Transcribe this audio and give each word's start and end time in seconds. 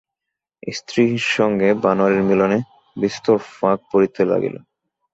স্ত্রীর 0.71 1.13
সঙ্গে 1.35 1.69
বনোয়ারির 1.83 2.23
মিলনে 2.23 2.57
বিস্তর 2.97 3.37
ফাঁক 3.51 3.79
পড়িতে 3.91 4.21
লাগিল। 4.31 4.55